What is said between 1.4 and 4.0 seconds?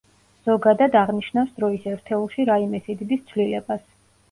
დროის ერთეულში რაიმე სიდიდის ცვლილებას.